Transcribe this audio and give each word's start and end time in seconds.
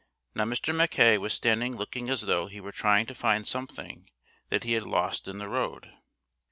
Now 0.33 0.45
Mr. 0.45 0.73
Mackay 0.73 1.19
was 1.19 1.31
standing 1.31 1.75
looking 1.75 2.09
as 2.09 2.21
though 2.21 2.47
he 2.47 2.59
were 2.59 2.71
trying 2.71 3.05
to 3.05 3.13
find 3.13 3.47
something 3.47 4.09
that 4.49 4.63
he 4.63 4.73
had 4.73 4.81
lost 4.81 5.27
in 5.27 5.37
the 5.37 5.47
road. 5.47 5.91